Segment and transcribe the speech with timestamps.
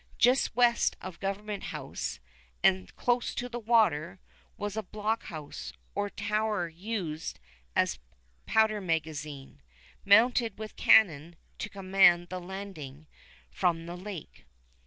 [0.17, 2.19] Just west of Government House,
[2.63, 4.17] and close to the water,
[4.57, 7.39] was a blockhouse or tower used
[7.75, 7.99] as
[8.47, 9.61] powder magazine,
[10.03, 13.05] mounted with cannon to command the landing
[13.51, 14.47] from the lake.